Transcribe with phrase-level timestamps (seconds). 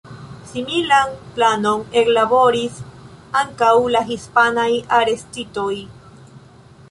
[0.51, 2.79] Similan planon ellaboris
[3.43, 4.69] ankaŭ la hispanaj
[5.01, 5.71] arestitoj.